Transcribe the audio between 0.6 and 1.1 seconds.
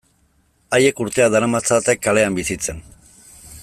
Haiek